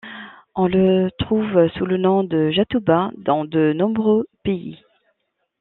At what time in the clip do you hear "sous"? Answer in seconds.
1.77-1.85